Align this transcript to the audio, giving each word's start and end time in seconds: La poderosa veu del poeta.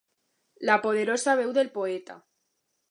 La 0.69 0.77
poderosa 0.85 1.37
veu 1.41 1.55
del 1.59 1.73
poeta. 1.79 2.21